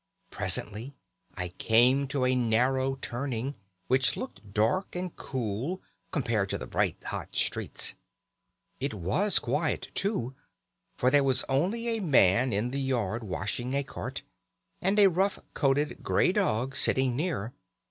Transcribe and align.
Presently 0.31 0.95
I 1.35 1.49
came 1.49 2.07
to 2.07 2.25
a 2.25 2.33
narrow 2.33 2.95
turning, 2.95 3.53
which 3.85 4.17
looked 4.17 4.51
dark 4.51 4.95
and 4.95 5.15
cool 5.15 5.79
compared 6.09 6.49
to 6.49 6.57
the 6.57 6.65
bright 6.65 7.03
hot 7.03 7.35
streets. 7.35 7.93
It 8.79 8.95
was 8.95 9.37
quiet 9.37 9.89
too, 9.93 10.33
for 10.97 11.11
there 11.11 11.23
was 11.23 11.45
only 11.47 11.87
a 11.87 11.99
man 11.99 12.51
in 12.51 12.71
the 12.71 12.81
yard 12.81 13.23
washing 13.23 13.75
a 13.75 13.83
cart, 13.83 14.23
and 14.81 14.97
a 14.97 15.05
rough 15.07 15.37
coated 15.53 16.01
grey 16.01 16.31
dog 16.31 16.75
sitting 16.75 17.15
near. 17.15 17.53